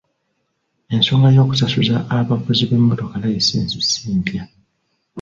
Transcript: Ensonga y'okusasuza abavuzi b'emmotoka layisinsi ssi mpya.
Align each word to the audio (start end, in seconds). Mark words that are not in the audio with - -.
Ensonga 0.93 1.27
y'okusasuza 1.35 1.95
abavuzi 2.17 2.63
b'emmotoka 2.69 3.15
layisinsi 3.21 3.75
ssi 3.83 4.03
mpya. 4.19 4.43